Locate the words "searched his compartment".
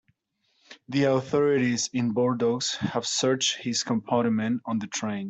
3.05-4.63